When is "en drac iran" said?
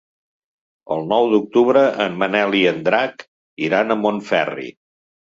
2.69-3.97